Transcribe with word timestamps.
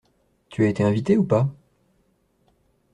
Tu 0.49 0.63
as 0.63 0.67
été 0.69 0.83
invité 0.83 1.15
ou 1.15 1.23
pas? 1.23 1.47